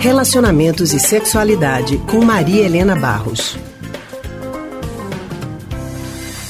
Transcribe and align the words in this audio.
Relacionamentos 0.00 0.94
e 0.94 0.98
Sexualidade 0.98 1.98
com 2.10 2.24
Maria 2.24 2.64
Helena 2.64 2.96
Barros. 2.96 3.54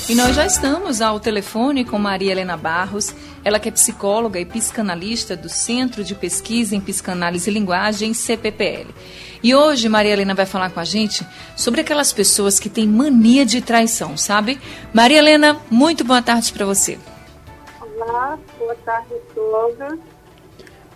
E 0.09 0.15
nós 0.15 0.37
já 0.37 0.47
estamos 0.47 1.03
ao 1.03 1.19
telefone 1.19 1.85
com 1.85 1.99
Maria 1.99 2.31
Helena 2.31 2.57
Barros, 2.57 3.13
ela 3.45 3.59
que 3.59 3.69
é 3.69 3.73
psicóloga 3.73 4.39
e 4.39 4.45
psicanalista 4.45 5.37
do 5.37 5.49
Centro 5.49 6.05
de 6.05 6.15
Pesquisa 6.15 6.77
em 6.77 6.81
Psicanálise 6.81 7.51
e 7.51 7.53
Linguagem, 7.53 8.15
CPPL. 8.15 8.95
E 9.43 9.53
hoje 9.53 9.89
Maria 9.89 10.13
Helena 10.13 10.33
vai 10.33 10.47
falar 10.47 10.71
com 10.71 10.79
a 10.79 10.85
gente 10.85 11.27
sobre 11.57 11.81
aquelas 11.81 12.13
pessoas 12.13 12.61
que 12.61 12.69
têm 12.69 12.87
mania 12.87 13.45
de 13.45 13.61
traição, 13.61 14.17
sabe? 14.17 14.61
Maria 14.95 15.19
Helena, 15.19 15.61
muito 15.69 16.05
boa 16.05 16.23
tarde 16.23 16.53
para 16.53 16.65
você. 16.65 17.01
Olá, 17.81 18.39
boa 18.61 18.77
tarde 18.85 19.13
a 19.13 19.35
todos. 19.35 20.20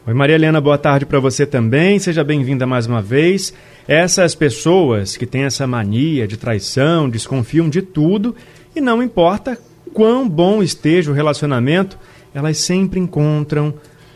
Oi, 0.07 0.13
Maria 0.13 0.35
Helena, 0.35 0.61
boa 0.61 0.77
tarde 0.77 1.07
para 1.07 1.19
você 1.19 1.47
também. 1.47 1.99
Seja 1.99 2.23
bem-vinda 2.23 2.67
mais 2.67 2.87
uma 2.87 3.01
vez. 3.01 3.55
Essas 3.89 4.35
pessoas 4.35 5.17
que 5.17 5.25
têm 5.25 5.45
essa 5.45 5.67
mania 5.67 6.29
de 6.29 6.37
traição, 6.37 7.09
desconfiam 7.09 7.71
de 7.71 7.81
tudo 7.81 8.37
e 8.77 8.83
não 8.83 9.03
importa 9.03 9.59
quão 9.95 10.29
bom 10.29 10.63
esteja 10.63 11.11
o 11.11 11.15
relacionamento, 11.15 11.99
elas 12.35 12.59
sempre 12.59 13.01
encontram 13.01 13.73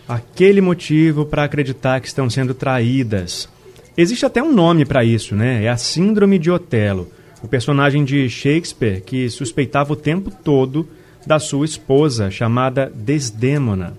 aquele 0.07 0.61
motivo 0.61 1.25
para 1.25 1.45
acreditar 1.45 2.01
que 2.01 2.09
estão 2.09 2.29
sendo 2.29 2.53
traídas. 2.53 3.49
Existe 3.97 4.27
até 4.27 4.43
um 4.43 4.53
nome 4.53 4.85
para 4.85 5.03
isso, 5.03 5.35
né? 5.35 5.65
É 5.65 5.71
a 5.71 5.79
Síndrome 5.79 6.39
de 6.39 6.51
Otelo, 6.51 7.09
o 7.43 7.49
personagem 7.49 8.05
de 8.05 8.29
Shakespeare 8.29 9.01
que 9.01 9.31
suspeitava 9.31 9.95
o 9.95 9.97
tempo 9.97 10.31
todo 10.31 10.87
da 11.27 11.39
sua 11.39 11.65
esposa, 11.65 12.31
chamada 12.31 12.93
Desdêmona. 12.95 13.95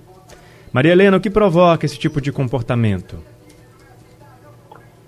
Maria 0.72 0.92
Helena, 0.92 1.18
o 1.18 1.20
que 1.20 1.32
provoca 1.32 1.84
esse 1.86 1.98
tipo 1.98 2.22
de 2.22 2.32
comportamento? 2.32 3.18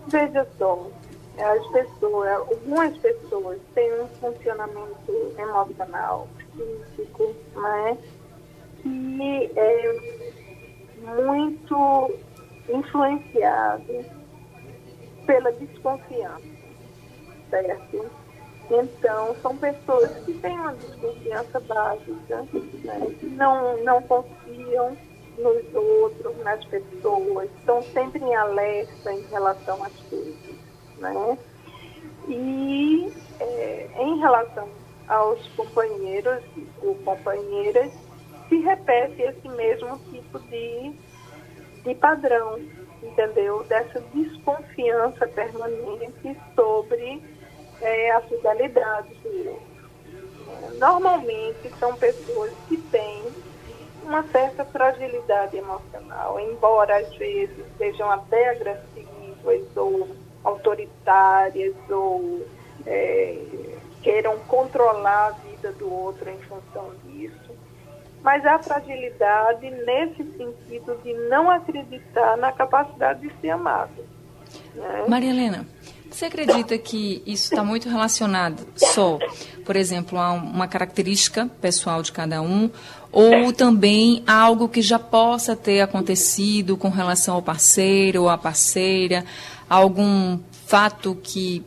Veja 0.08 0.48
só, 0.58 0.90
as 1.38 1.68
pessoas, 1.68 2.30
algumas 2.32 2.98
pessoas 2.98 3.60
têm 3.76 3.94
um 4.02 4.08
funcionamento 4.20 5.34
emocional, 5.38 6.28
físico, 6.56 7.36
né, 7.56 7.98
que 8.82 9.52
é 9.56 10.22
muito 11.16 12.12
influenciado 12.68 14.06
pela 15.28 15.52
desconfiança, 15.52 16.42
certo? 17.52 18.06
Então, 18.72 19.36
são 19.44 19.56
pessoas 19.58 20.10
que 20.26 20.34
têm 20.34 20.60
uma 20.60 20.74
desconfiança 20.74 21.60
básica, 21.60 22.48
né, 22.84 23.16
que 23.20 23.28
não, 23.28 23.84
não 23.84 24.02
confiam 24.02 24.98
nos 25.42 25.74
outros, 25.74 26.38
nas 26.44 26.64
pessoas, 26.66 27.50
estão 27.60 27.82
sempre 27.82 28.20
em 28.24 28.36
alerta 28.36 29.12
em 29.12 29.22
relação 29.28 29.84
às 29.84 29.94
coisas. 30.10 30.56
Né? 30.98 31.38
E 32.28 33.12
é, 33.40 33.90
em 33.98 34.20
relação 34.20 34.70
aos 35.08 35.46
companheiros 35.50 36.44
ou 36.82 36.96
companheiras, 36.96 37.92
se 38.48 38.58
repete 38.58 39.22
esse 39.22 39.48
mesmo 39.50 39.98
tipo 40.12 40.40
de, 40.40 40.94
de 41.84 41.96
padrão, 41.96 42.60
entendeu? 43.02 43.64
Dessa 43.64 44.00
desconfiança 44.14 45.28
permanente 45.28 46.38
sobre 46.56 47.22
é, 47.82 48.12
a 48.12 48.22
fidelidade 48.22 49.14
do 49.16 49.50
outro. 49.50 49.72
Normalmente 50.78 51.72
são 51.80 51.96
pessoas 51.96 52.52
que 52.68 52.78
uma 54.12 54.24
certa 54.24 54.66
fragilidade 54.66 55.56
emocional, 55.56 56.38
embora 56.38 56.98
às 56.98 57.16
vezes 57.16 57.66
sejam 57.78 58.12
até 58.12 58.50
agressivas 58.50 59.78
ou 59.78 60.10
autoritárias 60.44 61.74
ou 61.90 62.46
é, 62.86 63.42
queiram 64.04 64.38
controlar 64.40 65.28
a 65.28 65.32
vida 65.32 65.72
do 65.72 65.92
outro 65.92 66.30
em 66.30 66.38
função 66.40 66.92
disso. 67.06 67.52
Mas 68.22 68.46
a 68.46 68.60
fragilidade 68.60 69.72
nesse 69.86 70.24
sentido 70.38 71.02
de 71.02 71.14
não 71.30 71.50
acreditar 71.50 72.36
na 72.36 72.52
capacidade 72.52 73.22
de 73.22 73.34
ser 73.40 73.52
amado. 73.52 74.06
Né? 74.76 75.06
Maria 75.08 75.30
Helena, 75.30 75.66
você 76.12 76.26
acredita 76.26 76.78
que 76.78 77.24
isso 77.26 77.46
está 77.46 77.64
muito 77.64 77.88
relacionado 77.88 78.68
só, 78.76 79.18
por 79.66 79.76
exemplo, 79.76 80.20
a 80.20 80.34
uma 80.34 80.68
característica 80.68 81.50
pessoal 81.62 82.04
de 82.04 82.12
cada 82.12 82.42
um, 82.42 82.70
ou 83.12 83.52
também 83.54 84.22
algo 84.28 84.68
que 84.68 84.82
já 84.82 85.00
possa 85.00 85.56
ter 85.56 85.82
acontecido 85.82 86.76
com 86.76 86.90
relação 86.90 87.36
ao 87.36 87.42
parceiro 87.42 88.24
ou 88.24 88.30
à 88.30 88.38
parceira, 88.38 89.26
algum 89.70 90.38
fato 90.66 91.18
que 91.24 91.64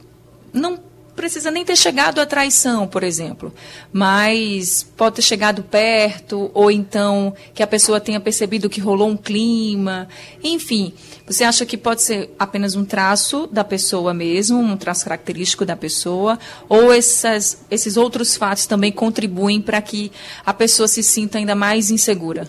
não 0.52 0.78
precisa 1.14 1.50
nem 1.50 1.64
ter 1.64 1.76
chegado 1.76 2.20
à 2.20 2.26
traição, 2.26 2.86
por 2.86 3.02
exemplo, 3.02 3.52
mas 3.92 4.82
pode 4.96 5.16
ter 5.16 5.22
chegado 5.22 5.62
perto, 5.62 6.50
ou 6.52 6.70
então 6.70 7.34
que 7.54 7.62
a 7.62 7.66
pessoa 7.66 8.00
tenha 8.00 8.20
percebido 8.20 8.68
que 8.68 8.80
rolou 8.80 9.08
um 9.08 9.16
clima, 9.16 10.08
enfim. 10.42 10.92
Você 11.26 11.44
acha 11.44 11.64
que 11.64 11.76
pode 11.76 12.02
ser 12.02 12.30
apenas 12.38 12.76
um 12.76 12.84
traço 12.84 13.46
da 13.46 13.64
pessoa 13.64 14.12
mesmo, 14.12 14.58
um 14.58 14.76
traço 14.76 15.04
característico 15.04 15.64
da 15.64 15.76
pessoa, 15.76 16.38
ou 16.68 16.92
essas, 16.92 17.64
esses 17.70 17.96
outros 17.96 18.36
fatos 18.36 18.66
também 18.66 18.92
contribuem 18.92 19.60
para 19.60 19.80
que 19.80 20.12
a 20.44 20.52
pessoa 20.52 20.88
se 20.88 21.02
sinta 21.02 21.38
ainda 21.38 21.54
mais 21.54 21.90
insegura? 21.90 22.46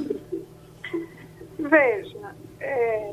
Veja, 1.58 2.36
é, 2.60 3.12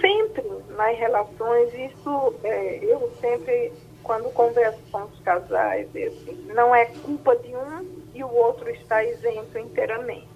sempre 0.00 0.42
nas 0.82 0.98
relações, 0.98 1.72
isso 1.74 2.34
é, 2.42 2.78
eu 2.82 3.12
sempre, 3.20 3.72
quando 4.02 4.32
converso 4.32 4.80
com 4.90 5.04
os 5.04 5.20
casais, 5.20 5.88
é 5.94 6.06
assim, 6.06 6.50
não 6.54 6.74
é 6.74 6.86
culpa 6.86 7.36
de 7.36 7.54
um 7.54 8.02
e 8.12 8.24
o 8.24 8.32
outro 8.34 8.68
está 8.68 9.04
isento 9.04 9.58
inteiramente. 9.58 10.28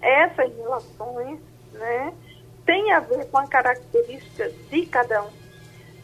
Essas 0.00 0.54
relações, 0.56 1.40
né, 1.72 2.14
tem 2.64 2.92
a 2.92 3.00
ver 3.00 3.26
com 3.30 3.38
a 3.38 3.46
característica 3.46 4.48
de 4.70 4.86
cada 4.86 5.24
um, 5.24 5.30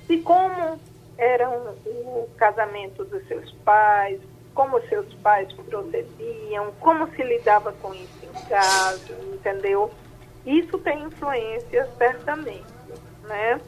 de 0.09 0.19
como 0.19 0.80
era 1.16 1.48
o 1.48 2.28
casamento 2.36 3.04
dos 3.04 3.26
seus 3.28 3.53
pais, 3.64 4.20
como 4.54 4.80
seus 4.88 5.12
pais 5.14 5.53
procediam, 5.53 6.72
como 6.80 7.09
se 7.14 7.22
lidava 7.22 7.72
com 7.75 7.94
isso 7.94 8.25
em 8.25 8.48
casa, 8.48 9.12
entendeu? 9.32 9.91
Isso 10.44 10.78
tem 10.78 11.03
influência 11.03 11.88
certamente, 11.98 12.79
né? 13.30 13.60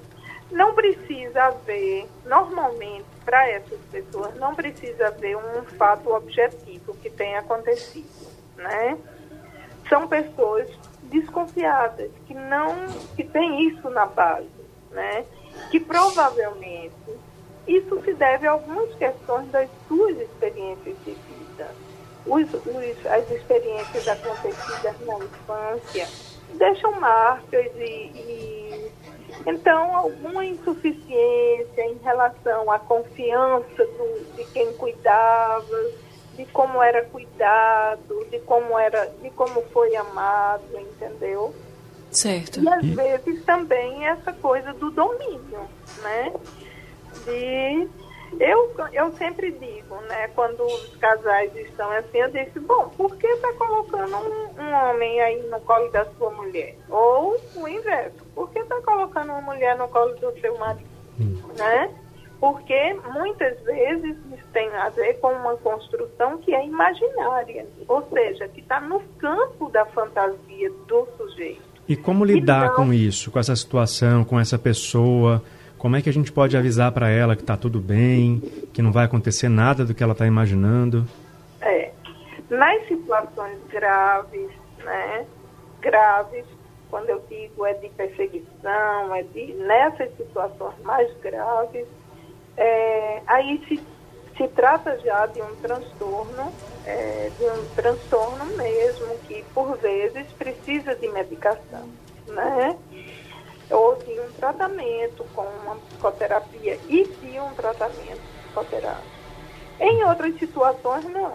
Não 0.50 0.74
precisa 0.74 1.44
haver, 1.44 2.06
normalmente, 2.26 3.06
para 3.24 3.48
essas 3.48 3.78
pessoas, 3.90 4.34
não 4.34 4.54
precisa 4.54 5.06
haver 5.06 5.36
um 5.36 5.62
fato 5.78 6.12
objetivo 6.12 6.94
que 6.96 7.08
tenha 7.08 7.38
acontecido, 7.38 8.28
né? 8.56 8.98
São 9.88 10.08
pessoas 10.08 10.68
desconfiadas, 11.04 12.10
que 12.26 12.34
não, 12.34 12.86
que 13.16 13.24
tem 13.24 13.68
isso 13.68 13.88
na 13.88 14.04
base, 14.04 14.48
né? 14.90 15.24
Que 15.70 15.80
provavelmente 15.80 16.92
isso 17.66 18.02
se 18.04 18.12
deve 18.14 18.46
a 18.46 18.52
algumas 18.52 18.92
questões 18.96 19.48
das 19.50 19.70
suas 19.86 20.18
experiências 20.18 20.96
de 21.04 21.12
vida. 21.12 21.70
Os, 22.26 22.52
os, 22.52 23.06
as 23.06 23.30
experiências 23.30 24.08
acontecidas 24.08 24.94
na 25.06 25.18
infância 25.18 26.08
deixam 26.54 26.92
marcas 27.00 27.70
e, 27.76 28.10
e 28.14 28.51
então 29.47 29.97
alguma 29.97 30.44
insuficiência 30.44 31.82
em 31.84 31.98
relação 32.03 32.70
à 32.70 32.78
confiança 32.78 33.84
do, 33.84 34.36
de 34.36 34.44
quem 34.53 34.72
cuidava, 34.75 35.91
de 36.36 36.44
como 36.47 36.82
era 36.82 37.04
cuidado, 37.04 38.26
de 38.30 38.38
como 38.41 38.78
era, 38.78 39.06
de 39.22 39.30
como 39.30 39.62
foi 39.72 39.94
amado, 39.97 40.65
entendeu? 40.78 41.54
Certo. 42.10 42.60
E 42.60 42.68
às 42.68 42.84
vezes 42.84 43.44
também 43.44 44.06
essa 44.06 44.33
coisa 44.33 44.72
do 44.74 44.91
domínio, 44.91 45.66
né? 46.03 46.33
De 47.24 47.89
eu, 48.40 48.72
eu 48.92 49.12
sempre 49.12 49.50
digo, 49.52 49.96
né, 50.08 50.28
quando 50.34 50.64
os 50.64 50.96
casais 50.96 51.54
estão 51.56 51.90
assim, 51.92 52.18
eu 52.18 52.30
disse, 52.30 52.58
bom, 52.60 52.88
por 52.96 53.16
que 53.16 53.26
está 53.26 53.52
colocando 53.54 54.16
um, 54.16 54.62
um, 54.62 54.72
homem 54.74 55.20
aí 55.20 55.42
no 55.48 55.60
colo 55.60 55.90
da 55.90 56.04
sua 56.16 56.30
mulher? 56.30 56.76
Ou 56.88 57.40
o 57.56 57.68
inverso, 57.68 58.24
por 58.34 58.50
que 58.50 58.58
está 58.58 58.80
colocando 58.82 59.30
uma 59.30 59.42
mulher 59.42 59.76
no 59.76 59.88
colo 59.88 60.14
do 60.14 60.32
seu 60.40 60.58
marido? 60.58 60.88
Hum. 61.20 61.40
Né? 61.56 61.90
Porque 62.40 62.94
muitas 63.14 63.60
vezes 63.60 64.16
isso 64.32 64.46
tem 64.52 64.68
a 64.70 64.88
ver 64.88 65.14
com 65.20 65.32
uma 65.32 65.56
construção 65.58 66.38
que 66.38 66.52
é 66.52 66.66
imaginária, 66.66 67.66
ou 67.86 68.02
seja, 68.12 68.48
que 68.48 68.60
está 68.60 68.80
no 68.80 69.00
campo 69.18 69.70
da 69.70 69.86
fantasia 69.86 70.70
do 70.88 71.06
sujeito. 71.16 71.62
E 71.88 71.96
como 71.96 72.24
lidar 72.24 72.72
então, 72.72 72.86
com 72.86 72.92
isso, 72.92 73.30
com 73.30 73.38
essa 73.38 73.54
situação, 73.54 74.24
com 74.24 74.40
essa 74.40 74.58
pessoa? 74.58 75.42
Como 75.82 75.96
é 75.96 76.00
que 76.00 76.08
a 76.08 76.12
gente 76.12 76.30
pode 76.30 76.56
avisar 76.56 76.92
para 76.92 77.10
ela 77.10 77.34
que 77.34 77.42
está 77.42 77.56
tudo 77.56 77.80
bem, 77.80 78.38
que 78.72 78.80
não 78.80 78.92
vai 78.92 79.04
acontecer 79.04 79.48
nada 79.48 79.84
do 79.84 79.92
que 79.92 80.00
ela 80.00 80.12
está 80.12 80.24
imaginando? 80.24 81.04
É. 81.60 81.90
Nas 82.48 82.86
situações 82.86 83.58
graves, 83.68 84.48
né? 84.84 85.26
Graves, 85.80 86.44
quando 86.88 87.08
eu 87.08 87.20
digo 87.28 87.66
é 87.66 87.74
de 87.74 87.88
perseguição, 87.88 89.12
é 89.12 89.24
de 89.24 89.54
nessas 89.54 90.16
situações 90.16 90.78
mais 90.84 91.12
graves, 91.16 91.88
é, 92.56 93.20
aí 93.26 93.60
se, 93.66 93.80
se 94.36 94.46
trata 94.54 94.96
já 95.00 95.26
de 95.26 95.42
um 95.42 95.56
transtorno, 95.56 96.52
é, 96.86 97.28
de 97.36 97.44
um 97.44 97.66
transtorno 97.74 98.44
mesmo, 98.56 99.18
que 99.26 99.44
por 99.52 99.76
vezes 99.78 100.28
precisa 100.38 100.94
de 100.94 101.08
medicação, 101.08 101.88
né? 102.28 102.78
Ou 103.70 103.97
de 103.97 104.20
um 104.20 104.32
tratamento 104.32 105.24
com 105.34 105.42
uma 105.42 105.76
psicoterapia 105.76 106.78
e 106.88 107.04
de 107.04 107.41
um 107.41 107.54
tratamento 107.54 108.20
psicoterápico. 108.44 109.22
Em 109.80 110.04
outras 110.04 110.38
situações, 110.38 111.04
não. 111.06 111.34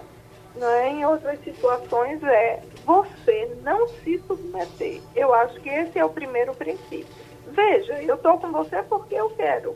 Né? 0.55 0.89
Em 0.89 1.05
outras 1.05 1.39
situações 1.43 2.21
é 2.23 2.61
você 2.85 3.55
não 3.61 3.87
se 3.87 4.17
submeter. 4.27 5.01
Eu 5.15 5.33
acho 5.33 5.59
que 5.61 5.69
esse 5.69 5.99
é 5.99 6.05
o 6.05 6.09
primeiro 6.09 6.53
princípio. 6.55 7.07
Veja, 7.47 8.01
eu 8.01 8.15
estou 8.15 8.39
com 8.39 8.51
você 8.51 8.81
porque 8.83 9.15
eu 9.15 9.29
quero. 9.31 9.75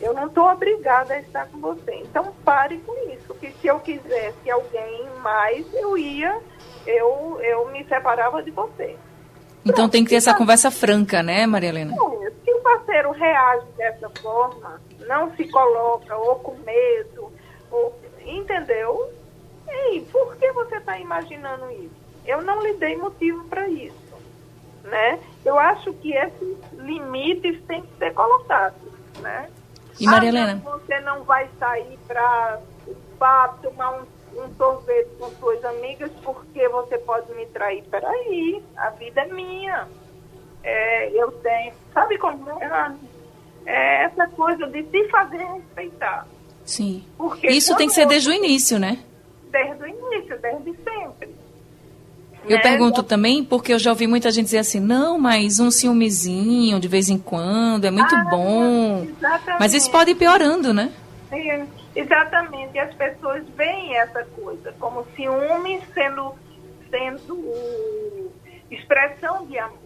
Eu 0.00 0.12
não 0.12 0.26
estou 0.26 0.48
obrigada 0.48 1.14
a 1.14 1.20
estar 1.20 1.48
com 1.48 1.58
você. 1.58 1.94
Então 1.96 2.32
pare 2.44 2.78
com 2.78 3.10
isso. 3.10 3.34
Que 3.34 3.52
se 3.52 3.66
eu 3.66 3.80
quisesse 3.80 4.50
alguém 4.50 5.08
mais, 5.22 5.66
eu 5.74 5.96
ia, 5.96 6.40
eu, 6.86 7.38
eu 7.40 7.68
me 7.70 7.84
separava 7.84 8.42
de 8.42 8.50
você. 8.50 8.96
Então 9.64 9.88
tem 9.88 10.04
que 10.04 10.10
ter 10.10 10.16
essa 10.16 10.34
conversa 10.34 10.70
franca, 10.70 11.22
né, 11.22 11.46
Maria 11.46 11.70
Helena? 11.70 11.94
Se 12.44 12.52
o 12.52 12.60
parceiro 12.60 13.10
reage 13.12 13.66
dessa 13.76 14.10
forma, 14.20 14.80
não 15.06 15.34
se 15.36 15.48
coloca 15.48 16.14
ou 16.16 16.36
com 16.36 16.54
medo, 16.64 17.32
ou, 17.70 17.98
entendeu? 18.24 19.10
Ei, 19.66 20.06
por 20.12 20.36
que 20.36 20.52
você 20.52 20.76
está 20.76 20.98
imaginando 20.98 21.70
isso? 21.70 22.04
Eu 22.26 22.42
não 22.42 22.62
lhe 22.62 22.74
dei 22.74 22.96
motivo 22.96 23.44
para 23.44 23.68
isso. 23.68 24.04
Né? 24.82 25.18
Eu 25.44 25.58
acho 25.58 25.92
que 25.94 26.12
esses 26.12 26.58
limites 26.74 27.62
têm 27.66 27.82
que 27.82 27.98
ser 27.98 28.12
colocados. 28.12 28.78
Né? 29.20 29.48
E 29.98 30.06
Maria 30.06 30.28
ah, 30.28 30.32
Helena? 30.32 30.62
Você 30.64 31.00
não 31.00 31.24
vai 31.24 31.48
sair 31.58 31.98
para 32.06 33.48
tomar 33.62 33.92
um, 33.92 34.04
um, 34.44 34.54
sorvete 34.56 35.08
com 35.18 35.30
suas 35.30 35.64
amigas 35.64 36.10
porque 36.22 36.68
você 36.68 36.98
pode 36.98 37.32
me 37.34 37.46
trair. 37.46 37.82
Peraí, 37.90 38.62
a 38.76 38.90
vida 38.90 39.22
é 39.22 39.32
minha. 39.32 39.88
É, 40.62 41.10
eu 41.10 41.30
tenho. 41.32 41.72
Sabe 41.92 42.18
como 42.18 42.48
é? 42.60 42.94
é 43.66 44.04
essa 44.04 44.26
coisa 44.28 44.66
de 44.66 44.82
se 44.84 45.08
fazer 45.08 45.44
respeitar. 45.44 46.26
Sim. 46.64 47.04
Porque 47.16 47.48
Isso 47.48 47.76
tem 47.76 47.88
que 47.88 47.94
ser 47.94 48.06
desde 48.06 48.28
o 48.28 48.32
início, 48.32 48.78
né? 48.78 48.98
Desde 49.50 49.82
o 49.82 49.86
início, 49.86 50.38
desde 50.40 50.74
sempre. 50.82 51.34
Eu 52.46 52.56
né? 52.56 52.62
pergunto 52.62 53.02
também, 53.02 53.42
porque 53.42 53.72
eu 53.72 53.78
já 53.78 53.90
ouvi 53.90 54.06
muita 54.06 54.30
gente 54.30 54.46
dizer 54.46 54.58
assim, 54.58 54.80
não, 54.80 55.18
mas 55.18 55.60
um 55.60 55.70
ciúmezinho 55.70 56.78
de 56.78 56.88
vez 56.88 57.08
em 57.08 57.18
quando 57.18 57.86
é 57.86 57.90
muito 57.90 58.14
ah, 58.14 58.24
bom. 58.30 59.06
Exatamente. 59.08 59.60
Mas 59.60 59.74
isso 59.74 59.90
pode 59.90 60.10
ir 60.10 60.14
piorando, 60.14 60.72
né? 60.72 60.92
Exatamente. 61.94 62.78
As 62.78 62.94
pessoas 62.94 63.48
veem 63.50 63.96
essa 63.96 64.24
coisa 64.24 64.72
como 64.78 65.04
ciúme 65.16 65.82
sendo, 65.92 66.34
sendo 66.90 68.32
expressão 68.70 69.46
de 69.46 69.58
amor. 69.58 69.78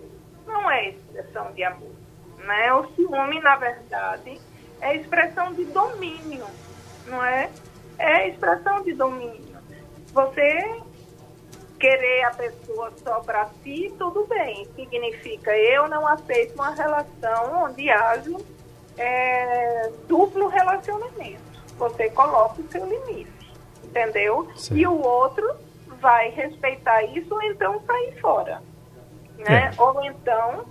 Não 0.46 0.70
é 0.70 0.90
expressão 0.90 1.52
de 1.52 1.64
amor. 1.64 1.92
Né? 2.38 2.72
O 2.72 2.86
ciúme, 2.94 3.40
na 3.40 3.56
verdade, 3.56 4.40
é 4.80 4.96
expressão 4.96 5.52
de 5.52 5.64
domínio 5.66 6.46
não 7.08 7.24
é? 7.24 7.50
É 7.98 8.28
expressão 8.28 8.82
de 8.82 8.92
domínio. 8.92 9.58
Você 10.12 10.80
querer 11.80 12.24
a 12.24 12.30
pessoa 12.30 12.92
só 13.02 13.20
para 13.20 13.48
si, 13.62 13.92
tudo 13.98 14.26
bem. 14.26 14.66
Significa 14.74 15.56
eu 15.56 15.88
não 15.88 16.06
aceito 16.06 16.54
uma 16.54 16.70
relação 16.70 17.64
onde 17.64 17.88
haja 17.90 18.36
é, 18.98 19.90
duplo 20.08 20.48
relacionamento. 20.48 21.40
Você 21.78 22.10
coloca 22.10 22.60
o 22.60 22.68
seu 22.68 22.84
limite, 22.86 23.30
entendeu? 23.84 24.48
Sim. 24.56 24.76
E 24.76 24.86
o 24.86 25.00
outro 25.00 25.48
vai 26.00 26.30
respeitar 26.30 27.02
isso 27.04 27.32
ou 27.32 27.42
então 27.42 27.80
sair 27.86 28.20
fora. 28.20 28.60
Né? 29.38 29.72
É. 29.76 29.80
Ou 29.80 30.04
então 30.04 30.64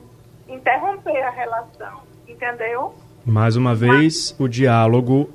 interromper 0.47 1.21
a 1.23 1.29
relação, 1.29 2.01
entendeu? 2.27 2.93
Mais 3.25 3.55
uma 3.55 3.73
vez, 3.73 4.31
Mas, 4.31 4.39
o 4.39 4.47
diálogo 4.47 5.29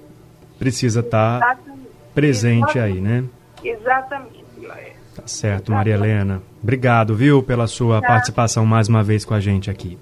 precisa 0.59 1.01
estar 1.01 1.41
tá 1.41 1.59
presente 2.15 2.79
aí, 2.79 3.01
né? 3.01 3.25
Exatamente, 3.63 4.43
Tá 5.15 5.27
certo, 5.27 5.71
Maria 5.71 5.95
Helena. 5.95 6.43
Obrigado, 6.63 7.15
viu, 7.15 7.43
pela 7.43 7.67
sua 7.67 8.01
tá. 8.01 8.07
participação 8.07 8.65
mais 8.65 8.89
uma 8.89 9.03
vez 9.03 9.25
com 9.25 9.35
a 9.35 9.41
gente 9.41 9.71
aqui. 9.71 9.99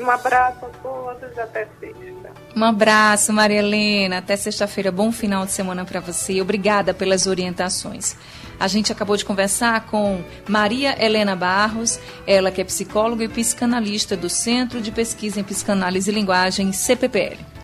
Um 0.00 0.10
abraço 0.10 0.64
a 0.64 0.68
todos, 0.82 1.07
até 1.36 1.66
sexta. 1.80 2.32
Um 2.54 2.64
abraço, 2.64 3.32
Maria 3.32 3.58
Helena. 3.58 4.18
Até 4.18 4.36
sexta-feira. 4.36 4.90
Bom 4.90 5.12
final 5.12 5.44
de 5.44 5.52
semana 5.52 5.84
para 5.84 6.00
você. 6.00 6.40
Obrigada 6.40 6.94
pelas 6.94 7.26
orientações. 7.26 8.16
A 8.58 8.66
gente 8.66 8.90
acabou 8.90 9.16
de 9.16 9.24
conversar 9.24 9.86
com 9.86 10.22
Maria 10.48 10.96
Helena 11.02 11.36
Barros, 11.36 12.00
ela 12.26 12.50
que 12.50 12.60
é 12.60 12.64
psicóloga 12.64 13.22
e 13.22 13.28
psicanalista 13.28 14.16
do 14.16 14.28
Centro 14.28 14.80
de 14.80 14.90
Pesquisa 14.90 15.38
em 15.38 15.44
Psicanálise 15.44 16.10
e 16.10 16.14
Linguagem, 16.14 16.72
CPPL. 16.72 17.48